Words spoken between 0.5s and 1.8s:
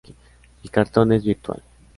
El cartón es virtual.